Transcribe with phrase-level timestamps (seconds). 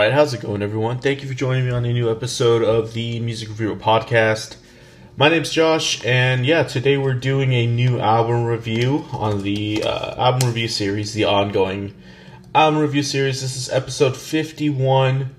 [0.00, 0.98] right, how's it going, everyone?
[0.98, 4.56] Thank you for joining me on a new episode of the Music Reviewer Podcast.
[5.18, 10.14] My name's Josh, and yeah, today we're doing a new album review on the uh,
[10.18, 11.94] album review series, the ongoing
[12.54, 13.42] album review series.
[13.42, 15.34] This is episode 51,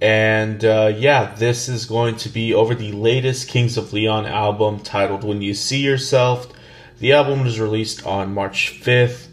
[0.00, 4.80] and uh, yeah, this is going to be over the latest Kings of Leon album
[4.80, 6.50] titled When You See Yourself.
[6.98, 9.26] The album was released on March 5th.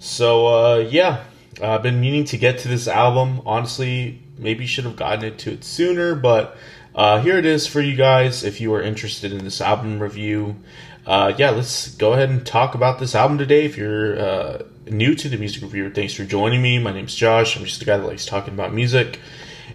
[0.00, 1.22] So, uh, yeah,
[1.62, 3.42] I've been meaning to get to this album.
[3.44, 6.56] Honestly, maybe should have gotten it to it sooner, but
[6.94, 10.56] uh, here it is for you guys if you are interested in this album review.
[11.06, 13.64] Uh, yeah, let's go ahead and talk about this album today.
[13.64, 16.78] If you're uh, new to the music reviewer, thanks for joining me.
[16.78, 17.56] My name's Josh.
[17.56, 19.20] I'm just a guy that likes talking about music.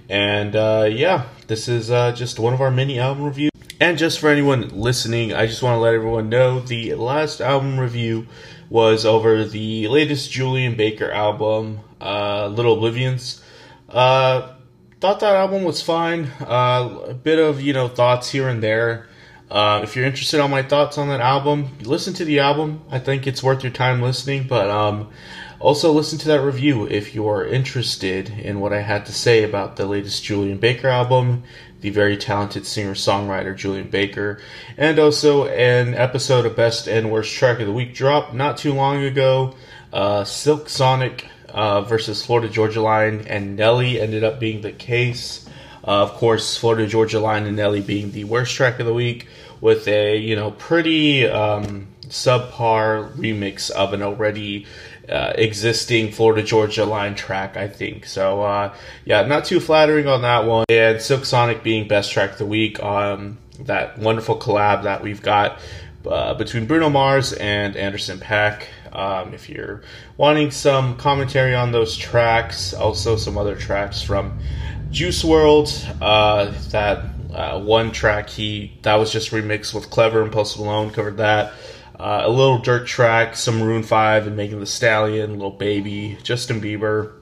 [0.10, 3.52] And uh, yeah, this is uh, just one of our mini album reviews.
[3.80, 7.80] And just for anyone listening, I just want to let everyone know the last album
[7.80, 8.28] review
[8.74, 13.40] was over the latest Julien Baker album, uh, Little Oblivions.
[13.88, 14.56] Uh,
[15.00, 16.26] thought that album was fine.
[16.42, 19.08] Uh, a bit of you know thoughts here and there.
[19.52, 22.82] Uh, if you're interested on my thoughts on that album, listen to the album.
[22.90, 24.48] I think it's worth your time listening.
[24.48, 25.12] But um,
[25.60, 29.76] also listen to that review if you're interested in what I had to say about
[29.76, 31.44] the latest Julien Baker album
[31.84, 34.40] the very talented singer songwriter Julien Baker,
[34.78, 38.74] and also an episode of Best and Worst Track of the Week dropped not too
[38.74, 39.54] long ago.
[39.92, 45.46] Uh, Silk Sonic uh, versus Florida Georgia Line and Nelly ended up being the case.
[45.86, 49.28] Uh, of course, Florida Georgia Line and Nelly being the worst track of the week,
[49.60, 54.68] with a you know pretty um, subpar remix of an already
[55.10, 58.06] uh, existing Florida Georgia line track, I think.
[58.06, 58.74] So, uh,
[59.06, 60.66] yeah, not too flattering on that one.
[60.70, 65.22] And Silk Sonic being best track of the week on that wonderful collab that we've
[65.22, 65.60] got
[66.08, 68.66] uh, between Bruno Mars and Anderson .Paak.
[68.92, 69.82] Um, if you're
[70.18, 74.38] wanting some commentary on those tracks, also some other tracks from
[74.92, 80.32] Juice WRLD, uh, that uh, one track he that was just remixed with Clever and
[80.32, 81.54] Post Malone covered that.
[82.04, 86.60] Uh, a Lil Durk track, some Maroon 5 and Megan Thee Stallion, Lil Baby, Justin
[86.60, 87.14] Bieber,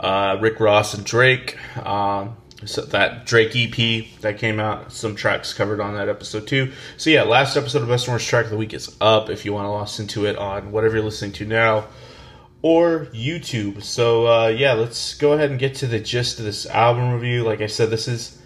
[0.00, 1.58] uh, Rick Ross and Drake.
[1.86, 6.72] Um, so that Drake EP that came out, some tracks covered on that episode too.
[6.96, 9.44] So yeah, last episode of Best and Worst Track of the Week is up if
[9.44, 11.84] you want to listen to it on whatever you're listening to now
[12.62, 13.82] or YouTube.
[13.82, 17.44] So uh, yeah, let's go ahead and get to the gist of this album review.
[17.44, 18.40] Like I said, this is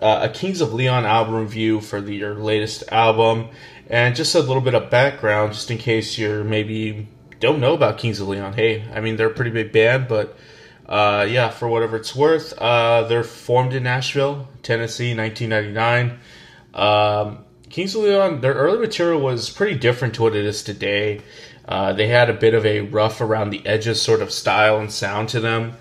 [0.00, 3.48] uh, a Kings of Leon album review for the, your latest album.
[3.90, 7.08] And just a little bit of background, just in case you're maybe
[7.40, 8.52] don't know about Kings of Leon.
[8.52, 10.36] Hey, I mean, they're a pretty big band, but
[10.86, 16.18] uh, yeah, for whatever it's worth, uh, they're formed in Nashville, Tennessee, 1999.
[16.74, 21.22] Um, Kings of Leon, their early material was pretty different to what it is today.
[21.66, 24.90] Uh, they had a bit of a rough around the edges sort of style and
[24.90, 25.74] sound to them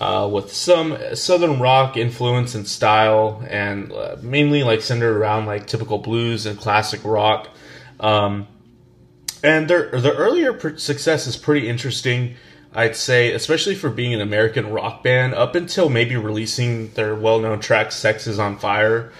[0.00, 5.66] uh, with some southern rock influence and style, and uh, mainly like centered around like
[5.66, 7.48] typical blues and classic rock.
[8.00, 8.48] Um,
[9.42, 12.34] and their their earlier success is pretty interesting,
[12.72, 15.34] I'd say, especially for being an American rock band.
[15.34, 19.12] Up until maybe releasing their well known track "Sex Is on Fire."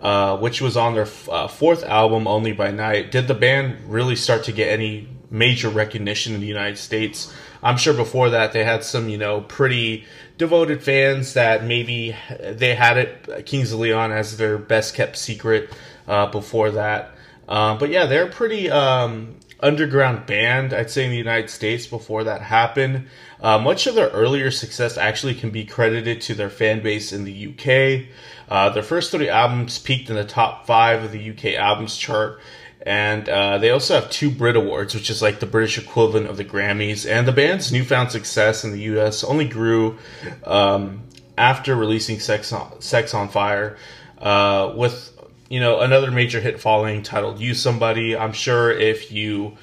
[0.00, 3.10] Uh, which was on their f- uh, fourth album, Only by Night.
[3.10, 7.34] Did the band really start to get any major recognition in the United States?
[7.64, 10.06] I'm sure before that they had some, you know, pretty
[10.38, 15.70] devoted fans that maybe they had it Kings of Leon as their best kept secret
[16.06, 17.10] uh, before that.
[17.48, 21.86] Uh, but yeah, they're a pretty um, underground band, I'd say, in the United States
[21.86, 23.08] before that happened.
[23.40, 27.24] Uh, much of their earlier success actually can be credited to their fan base in
[27.24, 28.08] the UK.
[28.48, 32.40] Uh, their first three albums peaked in the top five of the UK albums chart
[32.82, 36.36] and uh, they also have two Brit Awards, which is like the British equivalent of
[36.36, 37.10] the Grammys.
[37.10, 39.24] And the band's newfound success in the U.S.
[39.24, 39.98] only grew
[40.44, 41.02] um,
[41.36, 43.76] after releasing "Sex on, Sex on Fire,"
[44.18, 45.12] uh, with
[45.48, 49.56] you know another major hit following titled "Use Somebody." I'm sure if you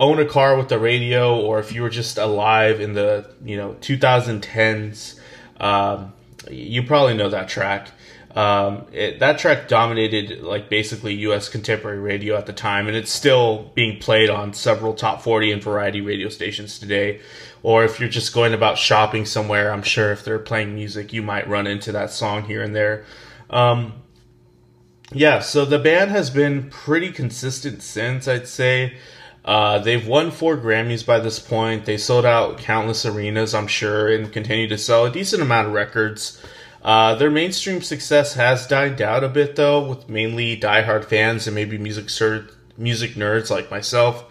[0.00, 3.56] own a car with the radio, or if you were just alive in the you
[3.56, 5.20] know 2010s,
[5.60, 6.12] um,
[6.50, 7.90] you probably know that track.
[8.36, 11.48] Um, it, that track dominated like basically U.S.
[11.48, 15.62] contemporary radio at the time, and it's still being played on several top 40 and
[15.62, 17.20] variety radio stations today.
[17.62, 21.22] Or if you're just going about shopping somewhere, I'm sure if they're playing music, you
[21.22, 23.06] might run into that song here and there.
[23.48, 23.94] Um,
[25.12, 28.98] yeah, so the band has been pretty consistent since, I'd say.
[29.46, 31.86] Uh, they've won four Grammys by this point.
[31.86, 35.72] They sold out countless arenas, I'm sure, and continue to sell a decent amount of
[35.72, 36.42] records.
[36.86, 41.54] Uh, their mainstream success has died down a bit, though, with mainly diehard fans and
[41.56, 42.46] maybe music sur-
[42.78, 44.24] music nerds like myself,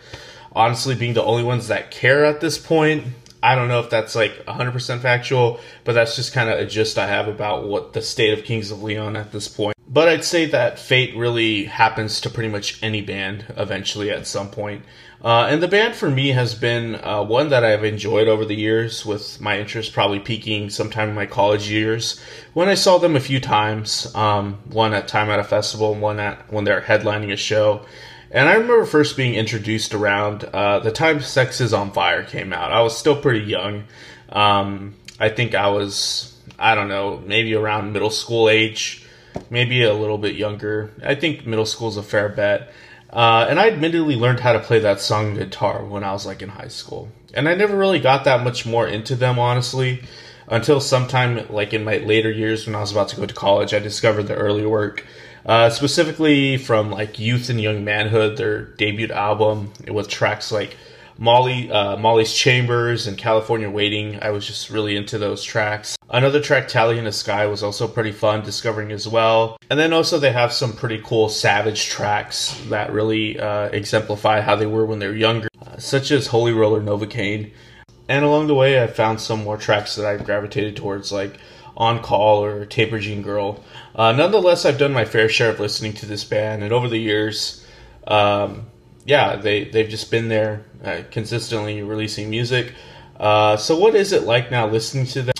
[0.53, 3.03] honestly being the only ones that care at this point.
[3.43, 6.97] I don't know if that's like 100% factual, but that's just kind of a gist
[6.97, 9.74] I have about what the state of Kings of Leon at this point.
[9.95, 14.49] But I'd say that fate really happens to pretty much any band eventually at some
[14.49, 14.83] point.
[15.23, 18.57] Uh, and the band for me has been uh, one that I've enjoyed over the
[18.57, 22.19] years, with my interest probably peaking sometime in my college years
[22.53, 24.13] when I saw them a few times.
[24.13, 27.85] Um, one at Time at a Festival, and one at when they're headlining a show.
[28.31, 32.51] And I remember first being introduced around uh, the time Sex is on Fire came
[32.51, 32.73] out.
[32.73, 33.85] I was still pretty young.
[34.27, 39.03] Um, I think I was, I don't know, maybe around middle school age,
[39.49, 40.91] maybe a little bit younger.
[41.03, 42.71] I think middle school is a fair bet.
[43.11, 46.41] Uh, and I admittedly learned how to play that song guitar when I was like
[46.41, 47.09] in high school.
[47.33, 50.03] And I never really got that much more into them, honestly,
[50.47, 53.73] until sometime like in my later years when I was about to go to college.
[53.73, 55.05] I discovered the early work,
[55.45, 60.75] uh, specifically from like Youth and Young Manhood, their debut album with tracks like
[61.17, 64.19] Molly, uh, Molly's Chambers and California Waiting.
[64.21, 65.95] I was just really into those tracks.
[66.09, 69.57] Another track, Talihina Sky, was also pretty fun discovering as well.
[69.69, 74.55] And then also they have some pretty cool Savage tracks that really uh, exemplify how
[74.55, 77.51] they were when they were younger, uh, such as Holy Roller Novocaine.
[78.07, 81.39] And along the way, I found some more tracks that I gravitated towards, like
[81.77, 83.63] On Call or Taper Jean Girl.
[83.95, 86.99] Uh, nonetheless, I've done my fair share of listening to this band, and over the
[86.99, 87.65] years,
[88.05, 88.67] um,
[89.05, 92.73] yeah, they they've just been there uh, consistently releasing music.
[93.19, 95.33] Uh, so what is it like now listening to them?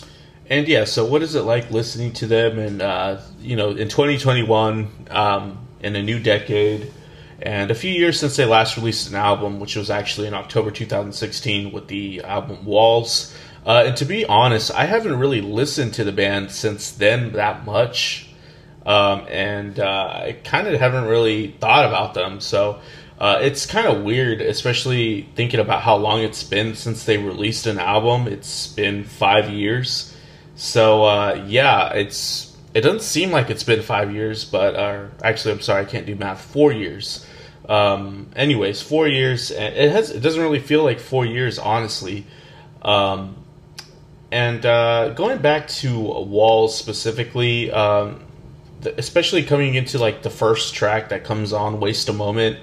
[0.47, 2.59] And yeah, so what is it like listening to them?
[2.59, 6.91] And uh, you know, in 2021, um, in a new decade,
[7.41, 10.71] and a few years since they last released an album, which was actually in October
[10.71, 13.35] 2016 with the album Walls.
[13.65, 17.65] Uh, and to be honest, I haven't really listened to the band since then that
[17.65, 18.29] much.
[18.85, 22.39] Um, and uh, I kind of haven't really thought about them.
[22.39, 22.79] So
[23.19, 27.65] uh, it's kind of weird, especially thinking about how long it's been since they released
[27.65, 28.27] an album.
[28.27, 30.15] It's been five years.
[30.55, 35.53] So uh, yeah, it's it doesn't seem like it's been five years, but uh, actually,
[35.53, 36.41] I'm sorry, I can't do math.
[36.41, 37.25] Four years.
[37.69, 39.49] Um, anyways, four years.
[39.49, 40.11] It has.
[40.11, 42.25] It doesn't really feel like four years, honestly.
[42.81, 43.37] Um,
[44.29, 48.21] and uh, going back to Walls specifically, um,
[48.97, 52.59] especially coming into like the first track that comes on, "Waste a Moment."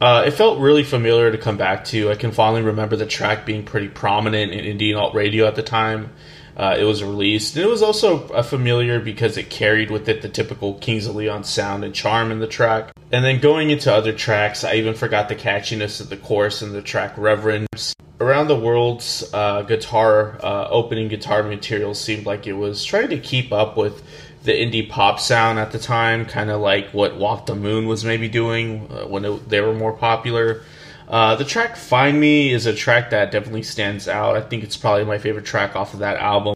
[0.00, 2.10] Uh, it felt really familiar to come back to.
[2.10, 5.62] I can fondly remember the track being pretty prominent in Indian alt radio at the
[5.62, 6.10] time.
[6.56, 10.22] Uh, it was released, and it was also a familiar because it carried with it
[10.22, 12.92] the typical Kings of Leon sound and charm in the track.
[13.12, 16.72] And then going into other tracks, I even forgot the catchiness of the chorus in
[16.72, 17.94] the track Reverence.
[18.18, 23.18] Around the World's uh, guitar, uh, opening guitar material seemed like it was trying to
[23.18, 24.02] keep up with
[24.46, 28.04] the indie pop sound at the time, kind of like what Walk the Moon was
[28.04, 30.62] maybe doing uh, when it, they were more popular.
[31.08, 34.36] Uh, the track Find Me is a track that definitely stands out.
[34.36, 36.54] I think it's probably my favorite track off of that album.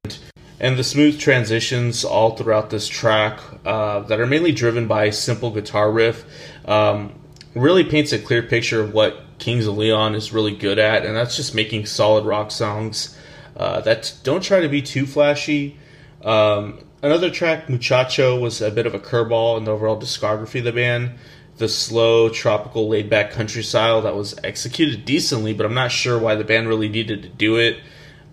[0.58, 5.50] And the smooth transitions all throughout this track uh, that are mainly driven by simple
[5.50, 6.24] guitar riff
[6.66, 7.12] um,
[7.54, 11.16] really paints a clear picture of what Kings of Leon is really good at, and
[11.16, 13.16] that's just making solid rock songs
[13.56, 15.78] uh, that don't try to be too flashy.
[16.22, 20.64] Um, Another track, Muchacho, was a bit of a curveball in the overall discography of
[20.64, 21.12] the band.
[21.56, 26.18] The slow, tropical, laid back country style that was executed decently, but I'm not sure
[26.18, 27.78] why the band really needed to do it.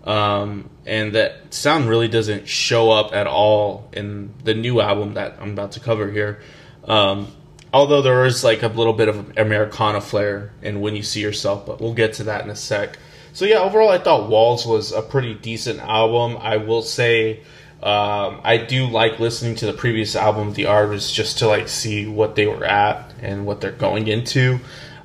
[0.04, 5.38] Um, and that sound really doesn't show up at all in the new album that
[5.40, 6.40] I'm about to cover here.
[6.84, 7.28] Um,
[7.72, 11.64] although there is like a little bit of Americana flair in When You See Yourself,
[11.64, 12.98] but we'll get to that in a sec.
[13.32, 16.36] So, yeah, overall, I thought Walls was a pretty decent album.
[16.40, 17.40] I will say
[17.82, 22.06] um, I do like listening to the previous album, The Artist, just to like see
[22.06, 24.58] what they were at and what they're going into.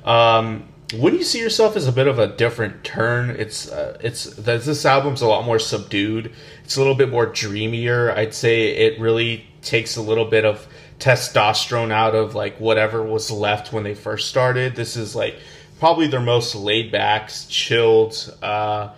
[0.04, 4.24] Um, when you see yourself as a bit of a different turn, it's uh, it's
[4.24, 6.32] this album's a lot more subdued.
[6.64, 8.10] It's a little bit more dreamier.
[8.12, 10.66] I'd say it really takes a little bit of
[10.98, 14.76] testosterone out of like whatever was left when they first started.
[14.76, 15.36] This is like
[15.78, 18.36] probably their most laid back, chilled.
[18.42, 18.90] Uh,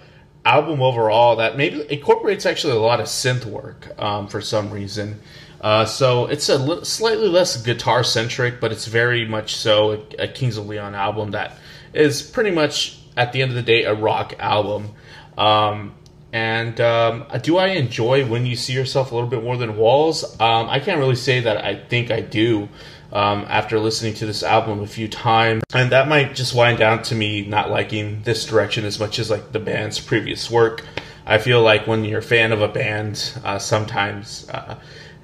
[0.47, 5.21] album overall that maybe incorporates actually a lot of synth work um, for some reason.
[5.61, 10.25] Uh, so it's a li- slightly less guitar centric, but it's very much so a,
[10.25, 11.59] a, Kings of Leon album that
[11.93, 14.91] is pretty much at the end of the day a rock album.
[15.37, 15.95] Um,
[16.33, 20.39] and um, do I enjoy when you see yourself a little bit more than Walls?
[20.39, 22.69] Um, I can't really say that I think I do
[23.13, 25.63] um, after listening to this album a few times.
[25.75, 29.31] And that might just wind down to me not liking this direction as much as
[29.31, 30.85] like the band's previous work.
[31.27, 34.77] I feel like when you're a fan of a band, uh, sometimes uh,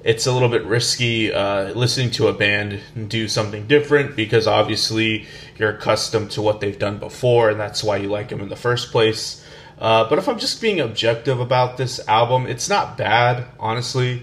[0.04, 5.26] it's a little bit risky uh, listening to a band do something different because obviously
[5.56, 8.56] you're accustomed to what they've done before, and that's why you like them in the
[8.56, 9.44] first place.
[9.78, 14.22] Uh, but if I'm just being objective about this album, it's not bad, honestly.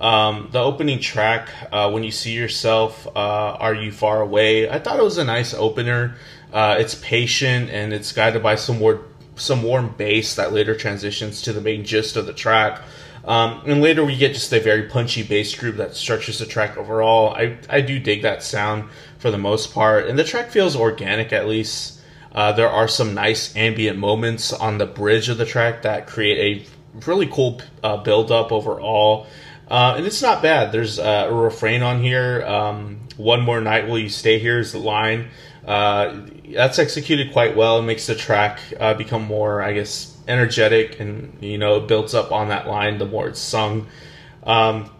[0.00, 3.10] Um, the opening track, uh, when you see yourself, uh,
[3.60, 4.68] are you far away?
[4.70, 6.16] I thought it was a nice opener.
[6.52, 9.02] Uh, it's patient and it's guided by some more
[9.36, 12.82] some warm bass that later transitions to the main gist of the track.
[13.24, 16.76] Um, and later we get just a very punchy bass group that structures the track
[16.76, 17.34] overall.
[17.34, 21.32] I, I do dig that sound for the most part, and the track feels organic
[21.32, 22.00] at least.
[22.32, 26.64] Uh, there are some nice ambient moments on the bridge of the track that create
[26.94, 29.26] a really cool uh, build up overall.
[29.70, 30.72] Uh, and it's not bad.
[30.72, 32.44] There's uh, a refrain on here.
[32.44, 35.28] Um, One more night will you stay here is the line.
[35.64, 36.22] Uh,
[36.52, 37.78] that's executed quite well.
[37.78, 42.14] It makes the track uh, become more, I guess, energetic, and you know, it builds
[42.14, 43.86] up on that line the more it's sung.
[44.42, 44.90] Um,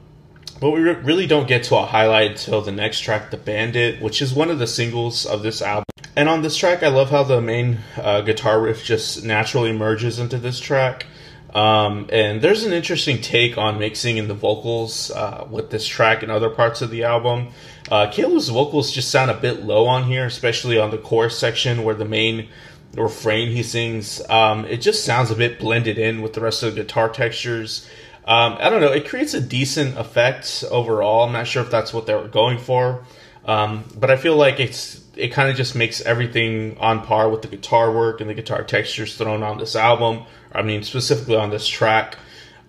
[0.61, 4.03] but we re- really don't get to a highlight until the next track, "The Bandit,"
[4.03, 5.85] which is one of the singles of this album.
[6.15, 10.19] And on this track, I love how the main uh, guitar riff just naturally merges
[10.19, 11.07] into this track.
[11.55, 16.23] Um, and there's an interesting take on mixing in the vocals uh, with this track
[16.23, 17.49] and other parts of the album.
[17.91, 21.83] Uh, Caleb's vocals just sound a bit low on here, especially on the chorus section
[21.83, 22.49] where the main
[22.95, 24.21] refrain he sings.
[24.31, 27.89] Um, it just sounds a bit blended in with the rest of the guitar textures.
[28.25, 28.93] Um, I don't know.
[28.93, 31.25] It creates a decent effect overall.
[31.25, 33.05] I'm not sure if that's what they were going for,
[33.45, 37.43] um, but I feel like it's it kind of just makes everything on par with
[37.43, 40.25] the guitar work and the guitar textures thrown on this album.
[40.53, 42.17] I mean, specifically on this track.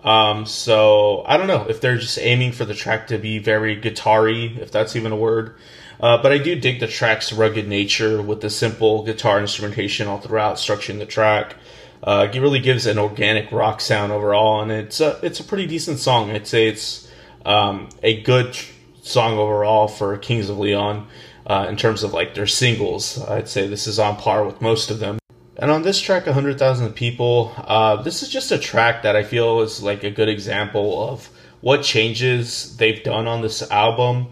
[0.04, 3.76] Um, so I don't know if they're just aiming for the track to be very
[3.76, 5.54] guitar-y, if that's even a word.
[6.00, 10.18] Uh, but I do dig the track's rugged nature with the simple guitar instrumentation all
[10.18, 11.54] throughout, structuring the track.
[12.02, 15.68] Uh, it really gives an organic rock sound overall, and it's a, it's a pretty
[15.68, 16.32] decent song.
[16.32, 17.08] I'd say it's
[17.46, 18.58] um, a good
[19.02, 21.06] song overall for Kings of Leon
[21.46, 23.20] uh, in terms of like their singles.
[23.22, 25.18] I'd say this is on par with most of them.
[25.56, 29.60] And on this track, 100,000 People, uh, this is just a track that I feel
[29.60, 31.28] is like a good example of
[31.60, 34.28] what changes they've done on this album.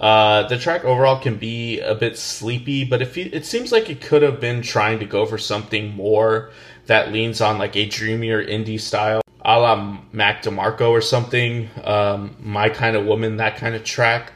[0.00, 4.00] Uh, the track overall can be a bit sleepy, but it, it seems like it
[4.00, 6.50] could have been trying to go for something more
[6.86, 11.68] that leans on like a dreamier indie style, a la Mac DeMarco or something.
[11.84, 14.32] Um, My kind of woman, that kind of track.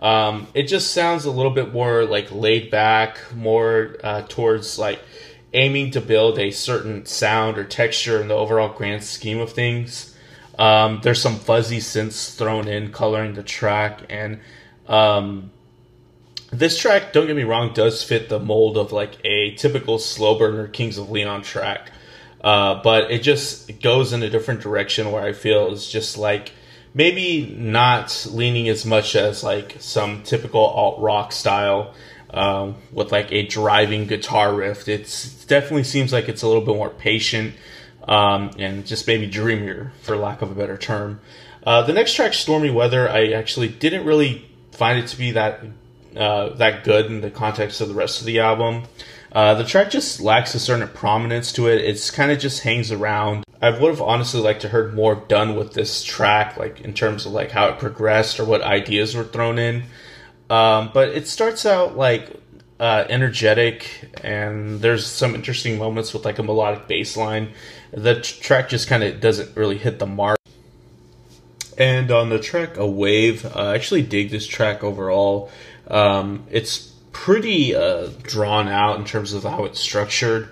[0.00, 5.00] Um, it just sounds a little bit more like laid back, more uh, towards like
[5.52, 10.16] aiming to build a certain sound or texture in the overall grand scheme of things.
[10.58, 14.40] Um, there's some fuzzy synths thrown in, coloring the track, and
[14.86, 15.50] um,
[16.52, 20.38] this track, don't get me wrong, does fit the mold of like a typical slow
[20.38, 21.92] burner Kings of Leon track.
[22.40, 26.52] Uh, but it just goes in a different direction where I feel is just like
[26.94, 31.94] maybe not leaning as much as like some typical alt rock style
[32.30, 34.88] um, with like a driving guitar riff.
[34.88, 37.54] It's, it definitely seems like it's a little bit more patient
[38.08, 41.20] um, and just maybe dreamier, for lack of a better term.
[41.64, 45.60] Uh, the next track, Stormy Weather, I actually didn't really find it to be that
[46.16, 48.84] uh, that good in the context of the rest of the album.
[49.32, 51.80] Uh, the track just lacks a certain prominence to it.
[51.84, 53.44] It's kind of just hangs around.
[53.62, 57.26] I would have honestly liked to heard more done with this track, like in terms
[57.26, 59.84] of like how it progressed or what ideas were thrown in.
[60.48, 62.40] Um, but it starts out like
[62.80, 67.52] uh, energetic, and there's some interesting moments with like a melodic bass line.
[67.92, 70.38] The t- track just kind of doesn't really hit the mark.
[71.78, 75.50] And on the track A Wave, I actually dig this track overall.
[75.86, 80.48] Um, it's pretty uh, drawn out in terms of how it's structured,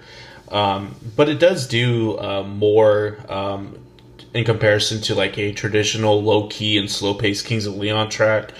[0.50, 3.78] um, but it does do uh, more um,
[4.34, 8.52] in comparison to like a traditional low key and slow paced Kings of Leon track.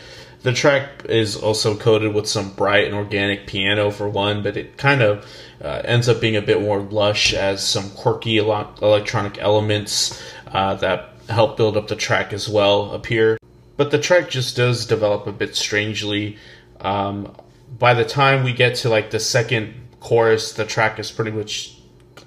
[0.43, 4.76] The track is also coated with some bright and organic piano for one, but it
[4.76, 5.26] kind of
[5.62, 11.11] uh, ends up being a bit more lush as some quirky electronic elements uh, that
[11.28, 13.37] help build up the track as well appear.
[13.76, 16.38] But the track just does develop a bit strangely.
[16.81, 17.35] Um,
[17.78, 21.76] by the time we get to like the second chorus, the track is pretty much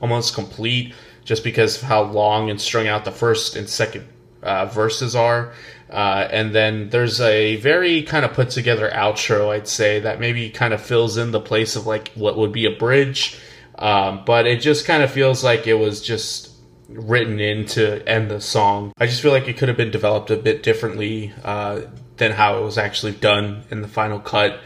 [0.02, 0.94] almost complete
[1.24, 4.08] just because of how long and strung out the first and second
[4.42, 5.54] uh, verses are.
[5.90, 10.50] Uh, and then there's a very kind of put together outro, I'd say, that maybe
[10.50, 13.38] kind of fills in the place of like what would be a bridge.
[13.78, 16.52] Um, but it just kind of feels like it was just
[16.88, 18.94] written in to end the song.
[18.98, 21.82] I just feel like it could have been developed a bit differently uh,
[22.18, 24.60] than how it was actually done in the final cut.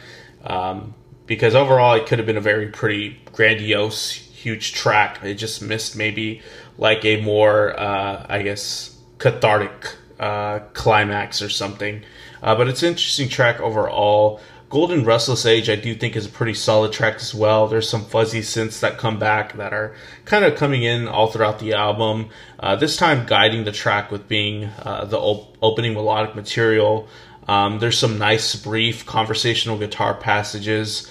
[0.46, 0.94] Um,
[1.26, 5.24] because overall, it could have been a very pretty grandiose, huge track.
[5.24, 6.42] It just missed maybe
[6.78, 12.04] like a more, uh, I guess, cathartic uh, climax or something.
[12.44, 14.40] Uh, but it's an interesting track overall.
[14.70, 17.68] Golden Restless Age, I do think is a pretty solid track as well.
[17.68, 21.60] There's some fuzzy synths that come back that are kind of coming in all throughout
[21.60, 22.30] the album.
[22.60, 27.08] Uh, this time, guiding the track with being uh, the op- opening melodic material.
[27.48, 31.10] Um, there's some nice, brief conversational guitar passages.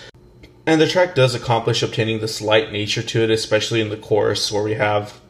[0.66, 4.50] And the track does accomplish obtaining this light nature to it, especially in the chorus
[4.50, 5.20] where we have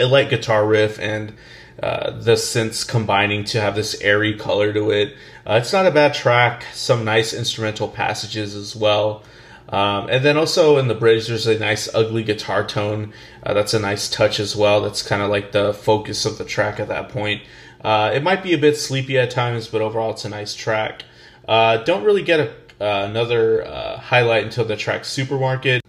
[0.00, 1.34] a light guitar riff and
[1.82, 5.14] uh, the synths combining to have this airy color to it.
[5.46, 6.64] Uh, it's not a bad track.
[6.72, 9.22] Some nice instrumental passages as well.
[9.68, 13.12] Um, and then also in the bridge, there's a nice ugly guitar tone.
[13.42, 14.80] Uh, that's a nice touch as well.
[14.80, 17.42] That's kind of like the focus of the track at that point.
[17.82, 21.04] Uh, it might be a bit sleepy at times, but overall, it's a nice track.
[21.46, 23.64] Uh, don't really get a, another
[23.98, 25.82] highlight until the track Supermarket.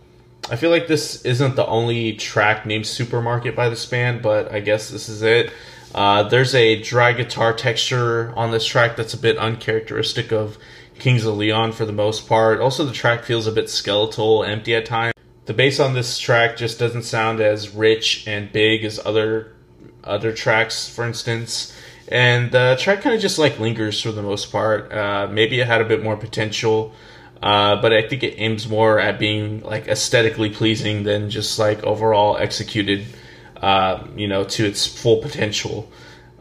[0.51, 4.59] I feel like this isn't the only track named Supermarket by this band, but I
[4.59, 5.51] guess this is it.
[5.93, 10.57] Uh, there's a dry guitar texture on this track that's a bit uncharacteristic of
[10.97, 12.59] Kings of Leon for the most part.
[12.59, 15.13] Also, the track feels a bit skeletal, empty at times.
[15.45, 19.55] The bass on this track just doesn't sound as rich and big as other
[20.03, 21.73] other tracks, for instance.
[22.09, 24.91] And the track kind of just like lingers for the most part.
[24.91, 26.93] Uh, maybe it had a bit more potential,
[27.41, 31.83] uh, but I think it aims more at being like aesthetically pleasing than just like
[31.83, 33.05] overall executed
[33.61, 35.91] uh, you know, to its full potential.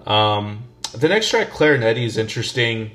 [0.07, 0.65] Um,
[0.97, 2.93] the next track, Claire & Eddie, is interesting.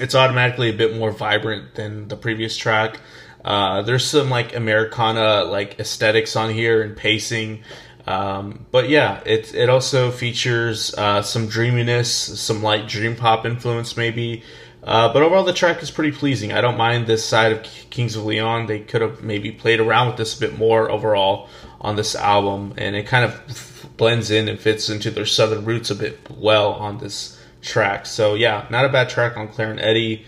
[0.00, 2.98] It's automatically a bit more vibrant than the previous track.
[3.44, 7.62] Uh, there's some like Americana like aesthetics on here and pacing.
[8.06, 13.96] Um, but yeah, it it also features uh, some dreaminess, some light dream pop influence
[13.96, 14.42] maybe.
[14.82, 16.52] Uh, but overall, the track is pretty pleasing.
[16.52, 18.66] I don't mind this side of Kings of Leon.
[18.66, 21.48] They could have maybe played around with this a bit more overall
[21.80, 25.90] on this album, and it kind of blends in and fits into their southern roots
[25.90, 28.04] a bit well on this track.
[28.04, 30.26] So yeah, not a bad track on Claire & Eddie.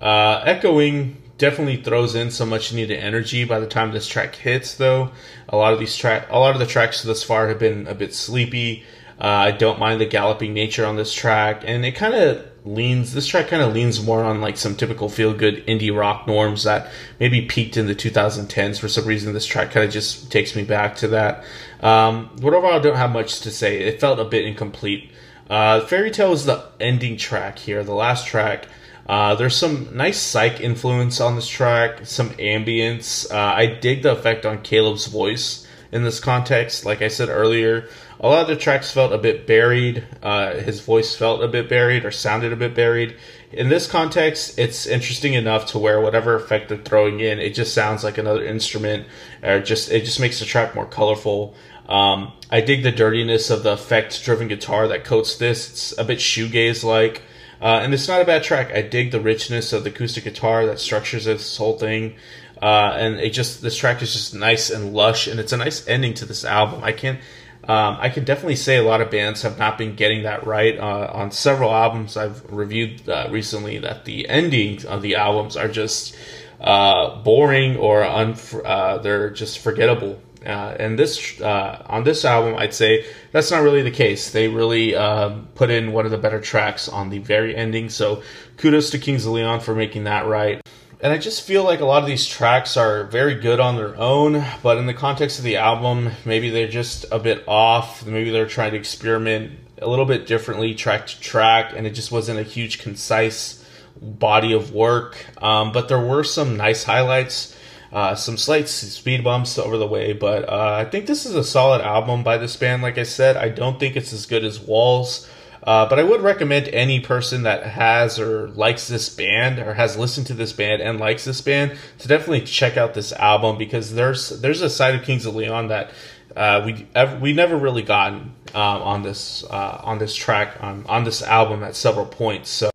[0.00, 4.74] Uh, Echoing definitely throws in so much needed energy by the time this track hits
[4.76, 5.10] though.
[5.48, 7.94] A lot of these track a lot of the tracks thus far have been a
[7.94, 8.84] bit sleepy.
[9.18, 13.14] Uh, i don't mind the galloping nature on this track and it kind of leans
[13.14, 16.64] this track kind of leans more on like some typical feel good indie rock norms
[16.64, 20.56] that maybe peaked in the 2010s for some reason this track kind of just takes
[20.56, 21.44] me back to that.
[21.80, 23.78] Um, but overall i don't have much to say.
[23.78, 25.12] It felt a bit incomplete.
[25.48, 28.66] Uh, fairy tale is the ending track here the last track
[29.08, 34.12] uh, there's some nice psych influence on this track some ambience uh, i dig the
[34.12, 37.88] effect on caleb's voice in this context like i said earlier
[38.18, 40.04] a lot of the tracks felt a bit buried.
[40.22, 43.16] Uh, his voice felt a bit buried or sounded a bit buried.
[43.52, 47.74] In this context, it's interesting enough to where whatever effect they're throwing in, it just
[47.74, 49.06] sounds like another instrument,
[49.42, 51.54] or just it just makes the track more colorful.
[51.88, 55.70] Um, I dig the dirtiness of the effect-driven guitar that coats this.
[55.70, 57.22] It's a bit shoegaze like.
[57.60, 58.72] Uh, and it's not a bad track.
[58.72, 62.16] I dig the richness of the acoustic guitar that structures this whole thing.
[62.60, 65.86] Uh, and it just this track is just nice and lush, and it's a nice
[65.86, 66.82] ending to this album.
[66.82, 67.20] I can't
[67.68, 70.78] um, I can definitely say a lot of bands have not been getting that right.
[70.78, 75.66] Uh, on several albums I've reviewed uh, recently, that the endings of the albums are
[75.66, 76.16] just
[76.60, 80.20] uh, boring or un- uh, they're just forgettable.
[80.44, 84.30] Uh, and this uh, on this album, I'd say that's not really the case.
[84.30, 87.88] They really um, put in one of the better tracks on the very ending.
[87.88, 88.22] So
[88.56, 90.60] kudos to Kings of Leon for making that right.
[91.00, 93.94] And I just feel like a lot of these tracks are very good on their
[93.96, 98.06] own, but in the context of the album, maybe they're just a bit off.
[98.06, 102.10] Maybe they're trying to experiment a little bit differently track to track, and it just
[102.10, 103.62] wasn't a huge, concise
[104.00, 105.16] body of work.
[105.42, 107.56] Um, but there were some nice highlights,
[107.92, 110.12] uh, some slight speed bumps over the way.
[110.12, 112.82] But uh, I think this is a solid album by this band.
[112.82, 115.28] Like I said, I don't think it's as good as Walls.
[115.62, 119.96] Uh, but I would recommend any person that has or likes this band or has
[119.96, 123.92] listened to this band and likes this band to definitely check out this album because
[123.92, 125.90] there's there's a side of Kings of Leon that
[126.36, 126.86] uh, we
[127.20, 131.62] we never really gotten um, on this uh, on this track on on this album
[131.62, 132.48] at several points.
[132.48, 132.70] So,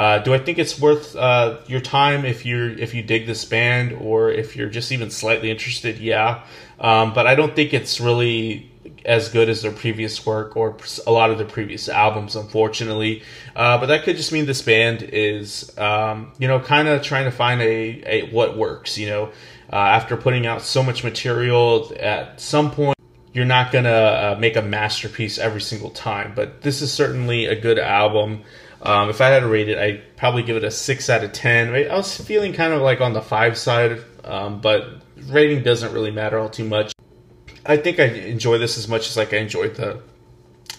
[0.00, 3.44] uh, do I think it's worth uh, your time if you're if you dig this
[3.44, 5.98] band or if you're just even slightly interested?
[5.98, 6.42] Yeah,
[6.80, 8.70] um, but I don't think it's really
[9.04, 13.22] as good as their previous work or a lot of their previous albums, unfortunately.
[13.54, 17.26] Uh, but that could just mean this band is, um, you know, kind of trying
[17.26, 18.96] to find a, a what works.
[18.96, 19.26] You know,
[19.70, 22.96] uh, after putting out so much material, at some point
[23.32, 26.32] you're not gonna uh, make a masterpiece every single time.
[26.34, 28.42] But this is certainly a good album.
[28.82, 31.32] Um, if I had to rate it, I'd probably give it a six out of
[31.32, 31.74] ten.
[31.74, 36.10] I was feeling kind of like on the five side, um, but rating doesn't really
[36.10, 36.92] matter all too much.
[37.64, 40.02] I think I enjoy this as much as like I enjoyed the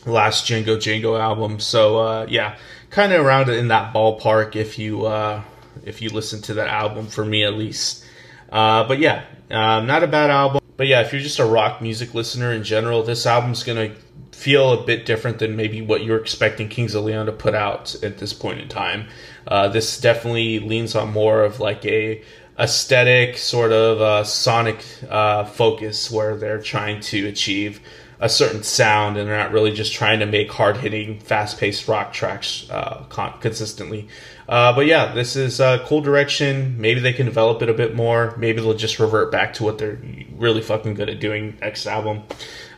[0.05, 1.59] last Django Django album.
[1.59, 2.57] So uh, yeah,
[2.89, 5.43] kind of around in that ballpark if you uh,
[5.83, 8.03] if you listen to that album, for me at least.
[8.51, 10.60] Uh, but yeah, um, not a bad album.
[10.81, 13.93] But yeah, if you're just a rock music listener in general, this album's gonna
[14.31, 17.93] feel a bit different than maybe what you're expecting Kings of Leon to put out
[18.03, 19.05] at this point in time.
[19.47, 22.23] Uh, this definitely leans on more of like a
[22.57, 27.79] aesthetic sort of uh, sonic uh, focus where they're trying to achieve
[28.21, 31.87] a certain sound and they're not really just trying to make hard hitting, fast paced
[31.87, 34.07] rock tracks uh, con- consistently.
[34.47, 36.79] Uh, but yeah, this is a cool direction.
[36.79, 38.35] Maybe they can develop it a bit more.
[38.37, 39.99] Maybe they'll just revert back to what they're
[40.35, 42.21] really fucking good at doing next album.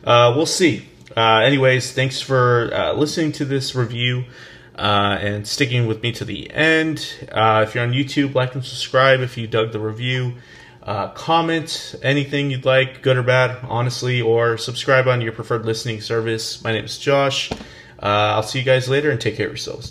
[0.02, 0.88] Uh, we'll see.
[1.14, 4.24] Uh, anyways, thanks for uh, listening to this review.
[4.76, 6.98] Uh, and sticking with me to the end.
[7.20, 10.34] if you're on YouTube, like and subscribe if you dug the review.
[10.84, 16.00] Uh, comment anything you'd like, good or bad, honestly, or subscribe on your preferred listening
[16.02, 16.62] service.
[16.62, 17.50] My name is Josh.
[17.52, 17.56] Uh,
[18.36, 19.82] I'll see you guys later and take care of yourselves.